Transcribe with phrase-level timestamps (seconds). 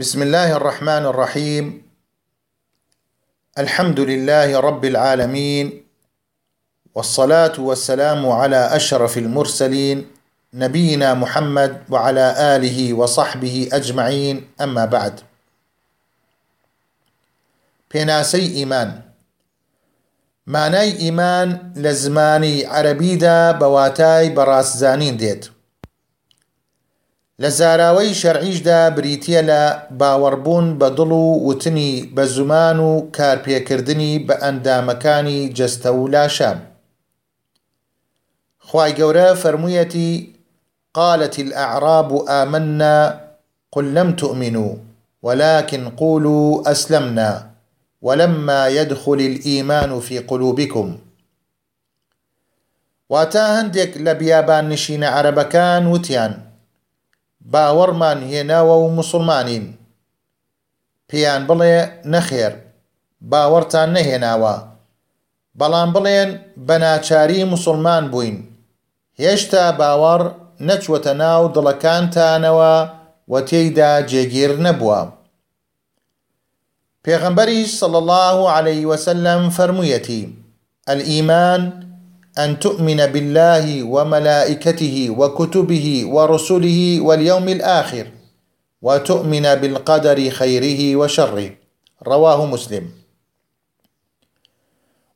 [0.00, 1.82] بسم الله الرحمن الرحيم
[3.58, 5.82] الحمد لله رب العالمين
[6.94, 10.06] والصلاه والسلام على اشرف المرسلين
[10.54, 15.20] نبينا محمد وعلى اله وصحبه اجمعين اما بعد
[17.92, 19.02] پێناسەی ئیمان
[20.46, 25.59] مانای ئیمان لە زمانی عەربیدا بەواتای بەڕاستزانین دێت
[27.42, 29.62] لە زاراوەی شەرعیشدا بریتە لە
[30.00, 36.08] باوەڕبوون بە دڵ و وتنی بە زومان و کارپێکردنی بە ئەندامەکانی جەستە و
[41.38, 43.20] الأعراب آمنا
[43.72, 44.72] قل لم تؤمنوا
[45.22, 47.50] ولكن قولوا أسلمنا
[48.02, 50.98] ولما يدخل الإيمان في قلوبكم.
[53.10, 56.49] واتا هەندێک لە بیابان نشینە عەرەبەکان وتیان.
[57.52, 59.64] باوەڕمان هێناوە و مسلمانین.
[61.08, 61.76] پێیان بڵێ
[62.12, 62.52] نەخێر
[63.30, 64.54] باوەڕتان نەهێناوە.
[65.58, 66.30] بەڵام بڵێن
[66.66, 68.36] بە ناچاری مسلمان بووین.
[69.20, 70.22] هێشتا باوەڕ
[70.66, 72.74] نەچوەتە ناو دڵەکانتانەوە
[73.32, 75.00] و تێیدا جێگیر نەبووە.
[77.04, 80.22] پێغەمبەری صلى الله عليه وسلم فرموویەتی
[80.92, 81.89] الإيمان
[82.38, 88.06] أن تؤمن بالله وملائكته وكتبه ورسله واليوم الآخر
[88.82, 91.50] وتؤمن بالقدر خيره وشره.
[92.06, 92.88] رواه مسلم.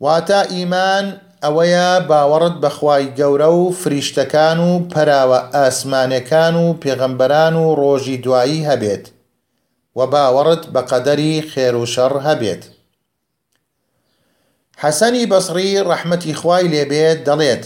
[0.00, 8.22] واتا ئیمان ئەوەیە باوەڕت بەخوای گەورە و فریشتەکان و پەراوە ئاسمانەکان و پێغەمبەران و ڕۆژی
[8.24, 9.04] دوایی هەبێت
[9.96, 10.62] و باوەڕت
[14.82, 17.64] حەسەنی بەسڕی ڕەحمەتی خوای لێبێت دەڵێت.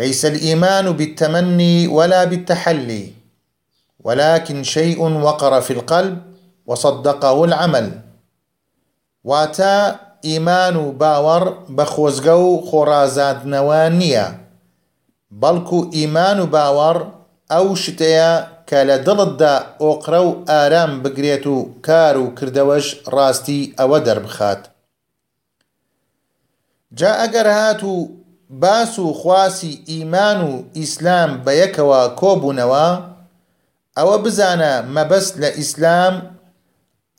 [0.00, 3.12] ليس الإيمان بالتمني ولا بالتحلي
[4.04, 6.18] ولكن شيء وقر في القلب
[6.66, 7.90] وصدقه العمل.
[9.24, 9.76] واتا
[10.22, 11.44] ئیمان و باوەڕ
[11.76, 14.26] بە خۆزگە و خۆڕازاندنەوە نییە
[15.42, 16.98] بەڵکو ئیمان و باوەڕ
[17.52, 18.32] ئەو شتەیە
[18.68, 21.44] کە لە دڵتدا ئۆقرە و ئارام بگرێت
[26.92, 28.08] جا ئەگەر هات و
[28.50, 32.86] باس و خواسی ئیمان و ئیسلام بە یەکەوە کۆبوونەوە
[33.96, 36.14] ئەوە بزانە مەبەست لە ئیسلام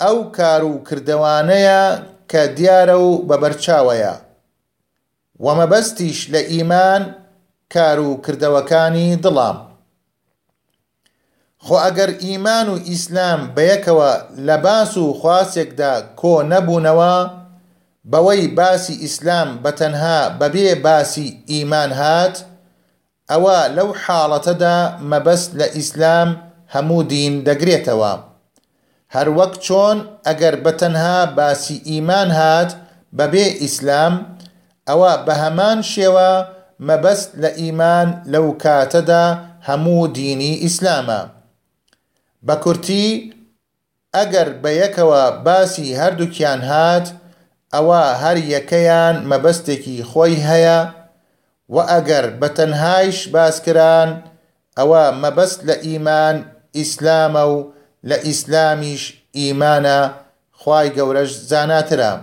[0.01, 1.81] ئەو کار و کردەوانەیە
[2.31, 4.15] کە دیارە و بەبەرچاوەیە.
[5.43, 7.01] وەمەبەستیش لە ئیمان
[7.73, 9.57] کار و کردەوەکانی دڵام.
[11.65, 14.11] خۆ ئەگەر ئیمان و ئیسلام بەیەکەوە
[14.47, 17.15] لە باس و خواسێکدا کۆ نەبوونەوە
[18.11, 22.35] بەوەی باسی ئیسلام بەتەنها بەبێ باسی ئیمان هات
[23.31, 24.77] ئەوە لەو حاڵەتەدا
[25.11, 26.29] مەبەست لە ئیسلام
[26.73, 28.13] هەموو دین دەگرێتەوە.
[29.15, 32.71] هەروەک چۆن ئەگەر بەتەنها باسی ئیمان هات
[33.17, 34.13] بەبێ ئیسلام
[34.87, 36.31] ئەوە بە هەمان شێوە
[36.87, 39.25] مەبەست لە ئیمان لەو کاتەدا
[39.67, 41.21] هەموو دینی ئیسلامە.
[42.47, 43.07] بە کورتی
[44.15, 47.07] ئەگەر بە یەکەوە باسی هەردووکیان هات
[47.73, 50.79] ئەوە هەر یەکەیان مەبەستێکی خۆی هەیە
[51.75, 54.09] و ئەگەر بە تەنهایش باسکران
[54.77, 56.35] ئەوە مەبەست لە ئیمان
[56.77, 57.57] ئیسلامە و
[58.09, 59.03] لە ئیسلامیش
[59.37, 59.99] ئیمانە
[60.61, 62.13] خی گەورەش زاناترە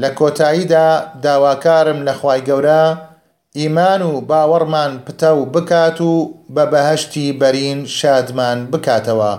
[0.00, 0.88] لە کۆتاییدا
[1.24, 2.84] داواکارم لە خی گەورە
[3.58, 6.12] ئیمان و باوەڕمان پتە و بکات و
[6.54, 9.32] بە بەهشتی بەرین شادمان بکاتەوە.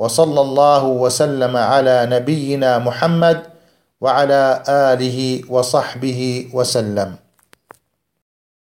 [0.00, 3.38] وصلى الله وسلم على نبينا محمد
[4.00, 7.27] وعلى آله وصحبه وسلم.